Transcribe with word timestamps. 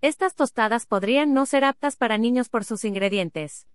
Estas 0.00 0.36
tostadas 0.36 0.86
podrían 0.86 1.34
no 1.34 1.44
ser 1.44 1.64
aptas 1.64 1.96
para 1.96 2.18
niños 2.18 2.48
por 2.48 2.64
sus 2.64 2.84
ingredientes. 2.84 3.66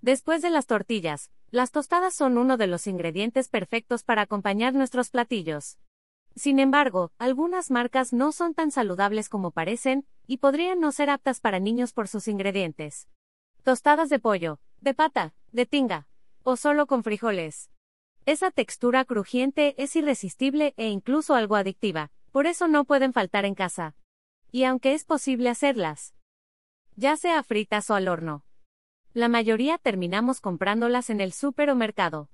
Después 0.00 0.40
de 0.40 0.48
las 0.48 0.66
tortillas, 0.66 1.30
las 1.50 1.70
tostadas 1.70 2.14
son 2.14 2.38
uno 2.38 2.56
de 2.56 2.66
los 2.66 2.86
ingredientes 2.86 3.50
perfectos 3.50 4.02
para 4.02 4.22
acompañar 4.22 4.72
nuestros 4.72 5.10
platillos. 5.10 5.78
Sin 6.34 6.58
embargo, 6.58 7.12
algunas 7.18 7.70
marcas 7.70 8.14
no 8.14 8.32
son 8.32 8.54
tan 8.54 8.70
saludables 8.70 9.28
como 9.28 9.50
parecen, 9.50 10.06
y 10.26 10.38
podrían 10.38 10.80
no 10.80 10.90
ser 10.90 11.10
aptas 11.10 11.40
para 11.40 11.60
niños 11.60 11.92
por 11.92 12.08
sus 12.08 12.28
ingredientes. 12.28 13.06
Tostadas 13.62 14.08
de 14.08 14.18
pollo, 14.18 14.58
de 14.80 14.94
pata, 14.94 15.34
de 15.52 15.66
tinga, 15.66 16.06
o 16.44 16.56
solo 16.56 16.86
con 16.86 17.02
frijoles. 17.02 17.70
Esa 18.24 18.50
textura 18.50 19.04
crujiente 19.04 19.74
es 19.76 19.94
irresistible 19.96 20.72
e 20.78 20.88
incluso 20.88 21.34
algo 21.34 21.56
adictiva, 21.56 22.10
por 22.30 22.46
eso 22.46 22.68
no 22.68 22.86
pueden 22.86 23.12
faltar 23.12 23.44
en 23.44 23.54
casa. 23.54 23.94
Y 24.54 24.64
aunque 24.64 24.92
es 24.92 25.06
posible 25.06 25.48
hacerlas, 25.48 26.14
ya 26.94 27.16
sea 27.16 27.42
fritas 27.42 27.88
o 27.88 27.94
al 27.94 28.06
horno, 28.06 28.44
la 29.14 29.28
mayoría 29.28 29.78
terminamos 29.78 30.42
comprándolas 30.42 31.08
en 31.08 31.22
el 31.22 31.32
supermercado. 31.32 32.28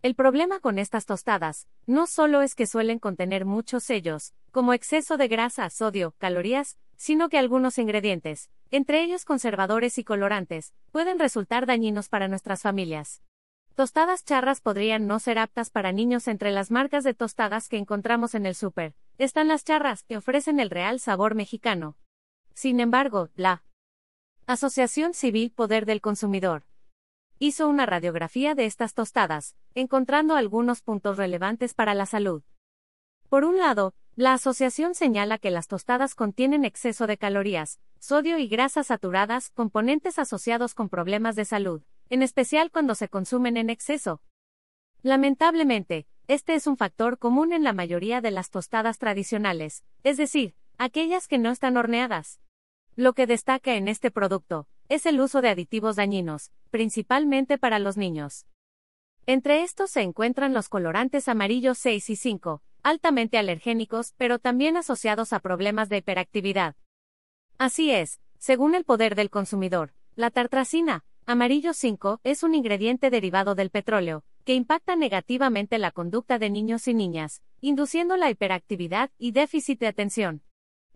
El 0.00 0.14
problema 0.14 0.60
con 0.60 0.78
estas 0.78 1.04
tostadas, 1.04 1.68
no 1.86 2.06
solo 2.06 2.40
es 2.40 2.54
que 2.54 2.66
suelen 2.66 2.98
contener 2.98 3.44
muchos 3.44 3.84
sellos, 3.84 4.32
como 4.52 4.72
exceso 4.72 5.18
de 5.18 5.28
grasa, 5.28 5.68
sodio, 5.68 6.14
calorías, 6.16 6.78
sino 6.96 7.28
que 7.28 7.36
algunos 7.36 7.76
ingredientes, 7.76 8.48
entre 8.70 9.02
ellos 9.02 9.26
conservadores 9.26 9.98
y 9.98 10.04
colorantes, 10.04 10.72
pueden 10.92 11.18
resultar 11.18 11.66
dañinos 11.66 12.08
para 12.08 12.26
nuestras 12.26 12.62
familias. 12.62 13.22
Tostadas 13.74 14.24
charras 14.24 14.62
podrían 14.62 15.06
no 15.06 15.18
ser 15.18 15.38
aptas 15.38 15.68
para 15.68 15.92
niños 15.92 16.26
entre 16.26 16.52
las 16.52 16.70
marcas 16.70 17.04
de 17.04 17.12
tostadas 17.12 17.68
que 17.68 17.76
encontramos 17.76 18.34
en 18.34 18.46
el 18.46 18.54
súper. 18.54 18.94
Están 19.16 19.46
las 19.46 19.64
charras, 19.64 20.02
que 20.02 20.16
ofrecen 20.16 20.58
el 20.58 20.70
real 20.70 20.98
sabor 20.98 21.36
mexicano. 21.36 21.96
Sin 22.52 22.80
embargo, 22.80 23.28
la 23.36 23.62
Asociación 24.46 25.14
Civil 25.14 25.52
Poder 25.52 25.86
del 25.86 26.00
Consumidor 26.00 26.66
hizo 27.38 27.68
una 27.68 27.86
radiografía 27.86 28.56
de 28.56 28.66
estas 28.66 28.94
tostadas, 28.94 29.54
encontrando 29.74 30.34
algunos 30.34 30.82
puntos 30.82 31.16
relevantes 31.16 31.74
para 31.74 31.94
la 31.94 32.06
salud. 32.06 32.42
Por 33.28 33.44
un 33.44 33.58
lado, 33.58 33.94
la 34.16 34.32
asociación 34.32 34.94
señala 34.94 35.38
que 35.38 35.50
las 35.50 35.68
tostadas 35.68 36.14
contienen 36.16 36.64
exceso 36.64 37.06
de 37.06 37.16
calorías, 37.16 37.80
sodio 38.00 38.38
y 38.38 38.48
grasas 38.48 38.88
saturadas, 38.88 39.50
componentes 39.50 40.18
asociados 40.18 40.74
con 40.74 40.88
problemas 40.88 41.36
de 41.36 41.44
salud, 41.44 41.82
en 42.10 42.22
especial 42.22 42.70
cuando 42.72 42.94
se 42.94 43.08
consumen 43.08 43.56
en 43.56 43.70
exceso. 43.70 44.20
Lamentablemente, 45.02 46.06
este 46.26 46.54
es 46.54 46.66
un 46.66 46.78
factor 46.78 47.18
común 47.18 47.52
en 47.52 47.62
la 47.64 47.74
mayoría 47.74 48.22
de 48.22 48.30
las 48.30 48.50
tostadas 48.50 48.98
tradicionales, 48.98 49.84
es 50.04 50.16
decir, 50.16 50.54
aquellas 50.78 51.28
que 51.28 51.38
no 51.38 51.50
están 51.50 51.76
horneadas. 51.76 52.40
Lo 52.96 53.12
que 53.12 53.26
destaca 53.26 53.74
en 53.74 53.88
este 53.88 54.10
producto 54.10 54.66
es 54.88 55.04
el 55.04 55.20
uso 55.20 55.42
de 55.42 55.50
aditivos 55.50 55.96
dañinos, 55.96 56.50
principalmente 56.70 57.58
para 57.58 57.78
los 57.78 57.96
niños. 57.96 58.46
Entre 59.26 59.62
estos 59.62 59.90
se 59.90 60.02
encuentran 60.02 60.54
los 60.54 60.68
colorantes 60.68 61.28
amarillos 61.28 61.78
6 61.78 62.10
y 62.10 62.16
5, 62.16 62.62
altamente 62.82 63.38
alergénicos, 63.38 64.14
pero 64.16 64.38
también 64.38 64.76
asociados 64.76 65.32
a 65.32 65.40
problemas 65.40 65.88
de 65.88 65.98
hiperactividad. 65.98 66.76
Así 67.58 67.90
es, 67.90 68.20
según 68.38 68.74
el 68.74 68.84
poder 68.84 69.14
del 69.14 69.30
consumidor, 69.30 69.92
la 70.16 70.30
tartracina, 70.30 71.04
amarillo 71.26 71.72
5, 71.74 72.20
es 72.24 72.42
un 72.42 72.54
ingrediente 72.54 73.10
derivado 73.10 73.54
del 73.54 73.70
petróleo, 73.70 74.24
que 74.44 74.54
impacta 74.54 74.94
negativamente 74.94 75.78
la 75.78 75.90
conducta 75.90 76.38
de 76.38 76.50
niños 76.50 76.86
y 76.86 76.94
niñas, 76.94 77.42
induciendo 77.60 78.16
la 78.16 78.30
hiperactividad 78.30 79.10
y 79.18 79.32
déficit 79.32 79.80
de 79.80 79.86
atención. 79.86 80.42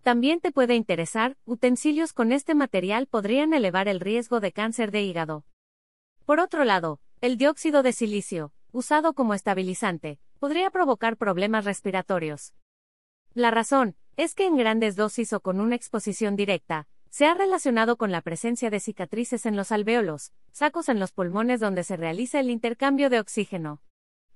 También 0.03 0.39
te 0.39 0.51
puede 0.51 0.75
interesar, 0.75 1.35
utensilios 1.45 2.13
con 2.13 2.31
este 2.31 2.55
material 2.55 3.07
podrían 3.07 3.53
elevar 3.53 3.87
el 3.87 3.99
riesgo 3.99 4.39
de 4.39 4.51
cáncer 4.51 4.91
de 4.91 5.01
hígado. 5.01 5.45
Por 6.25 6.39
otro 6.39 6.63
lado, 6.63 7.01
el 7.21 7.37
dióxido 7.37 7.83
de 7.83 7.91
silicio, 7.91 8.53
usado 8.71 9.13
como 9.13 9.33
estabilizante, 9.33 10.19
podría 10.39 10.69
provocar 10.69 11.17
problemas 11.17 11.65
respiratorios. 11.65 12.53
La 13.33 13.51
razón, 13.51 13.95
es 14.15 14.35
que 14.35 14.45
en 14.45 14.57
grandes 14.57 14.95
dosis 14.95 15.33
o 15.33 15.39
con 15.39 15.59
una 15.59 15.75
exposición 15.75 16.35
directa, 16.35 16.87
se 17.09 17.25
ha 17.25 17.33
relacionado 17.33 17.97
con 17.97 18.11
la 18.11 18.21
presencia 18.21 18.69
de 18.69 18.79
cicatrices 18.79 19.45
en 19.45 19.55
los 19.55 19.71
alvéolos, 19.71 20.31
sacos 20.51 20.89
en 20.89 20.99
los 20.99 21.11
pulmones 21.11 21.59
donde 21.59 21.83
se 21.83 21.97
realiza 21.97 22.39
el 22.39 22.49
intercambio 22.49 23.09
de 23.09 23.19
oxígeno. 23.19 23.81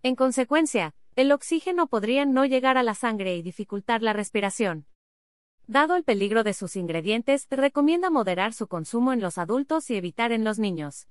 En 0.01 0.15
consecuencia, 0.15 0.93
el 1.15 1.31
oxígeno 1.31 1.87
podría 1.87 2.25
no 2.25 2.45
llegar 2.45 2.77
a 2.77 2.83
la 2.83 2.95
sangre 2.95 3.35
y 3.35 3.41
dificultar 3.41 4.01
la 4.01 4.13
respiración. 4.13 4.87
Dado 5.67 5.95
el 5.95 6.03
peligro 6.03 6.43
de 6.43 6.53
sus 6.53 6.75
ingredientes, 6.75 7.47
recomienda 7.49 8.09
moderar 8.09 8.53
su 8.53 8.67
consumo 8.67 9.13
en 9.13 9.21
los 9.21 9.37
adultos 9.37 9.89
y 9.89 9.95
evitar 9.95 10.31
en 10.31 10.43
los 10.43 10.59
niños. 10.59 11.07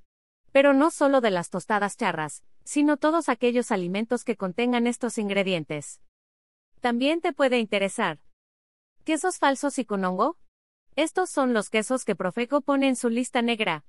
Pero 0.50 0.74
no 0.74 0.90
solo 0.90 1.22
de 1.22 1.30
las 1.30 1.48
tostadas 1.48 1.96
charras, 1.96 2.42
sino 2.64 2.98
todos 2.98 3.30
aquellos 3.30 3.70
alimentos 3.70 4.24
que 4.24 4.36
contengan 4.36 4.86
estos 4.86 5.16
ingredientes. 5.16 6.02
También 6.80 7.20
te 7.20 7.32
puede 7.32 7.58
interesar. 7.58 8.18
¿Quesos 9.04 9.38
falsos 9.38 9.78
y 9.78 9.84
con 9.84 10.04
hongo? 10.04 10.36
Estos 10.94 11.30
son 11.30 11.54
los 11.54 11.70
quesos 11.70 12.04
que 12.04 12.14
Profeco 12.14 12.60
pone 12.60 12.86
en 12.86 12.96
su 12.96 13.08
lista 13.08 13.40
negra. 13.40 13.84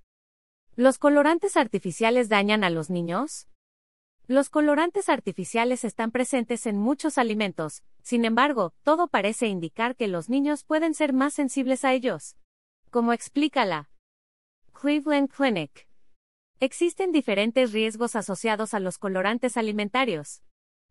¿Los 0.78 0.97
colorantes 0.97 1.58
artificiales 1.58 2.30
dañan 2.30 2.64
a 2.64 2.69
los 2.69 2.90
niños? 2.90 3.50
Los 4.25 4.50
colorantes 4.50 5.09
artificiales 5.09 5.84
están 5.84 6.12
presentes 6.12 6.66
en 6.66 6.78
muchos 6.78 7.18
alimentos, 7.18 7.84
sin 8.03 8.24
embargo, 8.24 8.74
todo 8.84 9.09
parece 9.09 9.47
indicar 9.47 9.97
que 9.97 10.08
los 10.08 10.30
niños 10.30 10.64
pueden 10.64 10.94
ser 10.94 11.12
más 11.12 11.34
sensibles 11.34 11.84
a 11.84 11.91
ellos. 11.91 12.38
Como 12.90 13.12
explica 13.12 13.66
la 13.66 13.90
Cleveland 14.72 15.30
Clinic. 15.30 15.90
Existen 16.62 17.12
diferentes 17.12 17.74
riesgos 17.74 18.16
asociados 18.16 18.74
a 18.74 18.80
los 18.80 18.97
colorantes 18.97 19.58
alimentarios. 19.58 20.41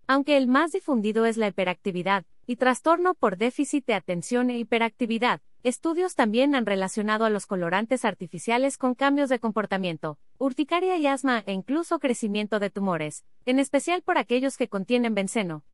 Aunque 0.06 0.36
el 0.36 0.46
más 0.46 0.72
difundido 0.72 1.24
es 1.24 1.38
la 1.38 1.48
hiperactividad, 1.48 2.26
y 2.46 2.56
trastorno 2.56 3.14
por 3.14 3.38
déficit 3.38 3.86
de 3.86 3.94
atención 3.94 4.50
e 4.50 4.58
hiperactividad, 4.58 5.40
estudios 5.62 6.14
también 6.14 6.54
han 6.54 6.66
relacionado 6.66 7.24
a 7.24 7.30
los 7.30 7.46
colorantes 7.46 8.04
artificiales 8.04 8.78
con 8.78 8.94
cambios 8.94 9.28
de 9.28 9.38
comportamiento, 9.38 10.18
urticaria 10.38 10.96
y 10.96 11.06
asma 11.06 11.44
e 11.46 11.52
incluso 11.52 11.98
crecimiento 11.98 12.58
de 12.58 12.70
tumores, 12.70 13.24
en 13.46 13.58
especial 13.58 14.02
por 14.02 14.18
aquellos 14.18 14.56
que 14.56 14.68
contienen 14.68 15.14
benceno. 15.14 15.64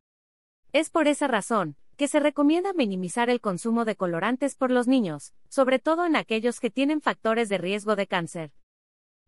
Es 0.73 0.89
por 0.89 1.07
esa 1.07 1.27
razón, 1.27 1.75
que 1.97 2.07
se 2.07 2.19
recomienda 2.19 2.71
minimizar 2.73 3.29
el 3.29 3.41
consumo 3.41 3.83
de 3.83 3.95
colorantes 3.95 4.55
por 4.55 4.71
los 4.71 4.87
niños, 4.87 5.33
sobre 5.49 5.79
todo 5.79 6.05
en 6.05 6.15
aquellos 6.15 6.59
que 6.59 6.69
tienen 6.69 7.01
factores 7.01 7.49
de 7.49 7.57
riesgo 7.57 7.95
de 7.95 8.07
cáncer. 8.07 8.53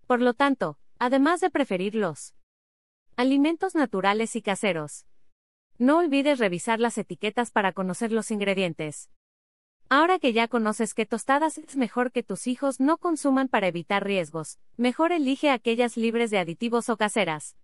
Por 0.06 0.22
lo 0.22 0.34
tanto, 0.34 0.78
además 1.00 1.42
de 1.42 1.50
preferir 1.50 1.96
los 1.96 2.36
alimentos 3.18 3.76
naturales 3.76 4.36
y 4.36 4.42
caseros, 4.42 5.06
no 5.80 5.98
olvides 5.98 6.38
revisar 6.38 6.80
las 6.80 6.98
etiquetas 6.98 7.50
para 7.50 7.74
conocer 7.74 8.12
los 8.12 8.30
ingredientes. 8.30 9.10
Ahora 9.94 10.20
que 10.20 10.32
ya 10.32 10.48
conoces 10.48 10.94
qué 10.94 11.06
tostadas 11.06 11.58
es 11.58 11.76
mejor 11.76 12.14
que 12.14 12.24
tus 12.24 12.48
hijos 12.48 12.80
no 12.80 12.98
consuman 12.98 13.50
para 13.50 13.68
evitar 13.68 14.06
riesgos, 14.06 14.58
mejor 14.78 15.12
elige 15.12 15.50
aquellas 15.50 15.98
libres 15.98 16.32
de 16.32 16.38
aditivos 16.38 16.88
o 16.88 16.96
caseras. 16.96 17.58